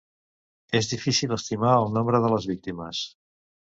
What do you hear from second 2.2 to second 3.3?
de les víctimes.